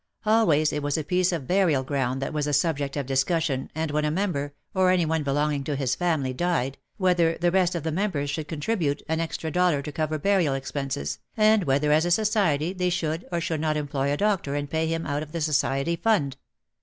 [0.25, 3.91] Always it was a piece of burial ground that was the subject of discussion and
[3.91, 7.83] when a member, or any one belonging to his family, died, whether the rest of
[7.83, 12.09] the members should contribute an extra dollar to cover burial expenses, and whether as a
[12.09, 15.39] society they should or should not employ a doctor and pay him out of the
[15.41, 16.35] society fund.